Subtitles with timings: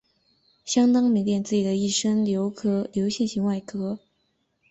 [0.65, 3.99] 相当迷恋自己的一身的流线型的外壳。